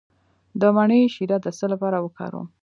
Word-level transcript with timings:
د 0.59 0.61
مڼې 0.75 1.01
شیره 1.15 1.37
د 1.45 1.47
څه 1.57 1.65
لپاره 1.73 1.97
وکاروم؟ 2.05 2.47